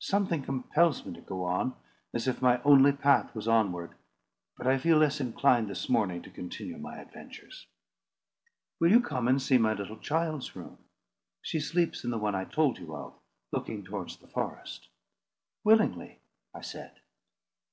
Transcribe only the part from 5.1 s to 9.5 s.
inclined this morning to continue my adventures." "Will you come and